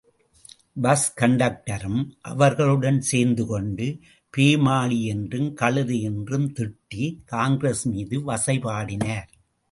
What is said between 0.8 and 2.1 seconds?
bus கண்டக்டரும்